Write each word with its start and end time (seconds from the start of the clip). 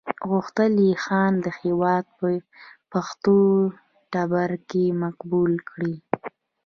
غوښتل 0.29 0.73
یې 0.85 0.93
ځان 1.05 1.31
د 1.45 1.47
هېواد 1.61 2.05
په 2.19 2.27
پښتون 2.91 3.47
ټبر 4.11 4.51
کې 4.69 4.83
مقبول 5.03 5.53
کړي. 5.69 5.95